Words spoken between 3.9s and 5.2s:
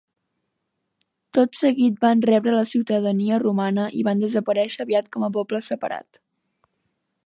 i van desaparèixer aviat